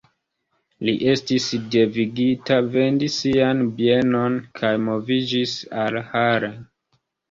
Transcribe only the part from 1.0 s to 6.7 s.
estis devigita vendi sian bienon kaj moviĝis al Hall.